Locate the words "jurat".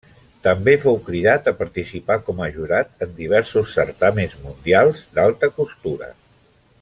2.57-3.05